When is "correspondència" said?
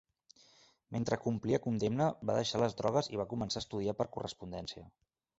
4.17-4.87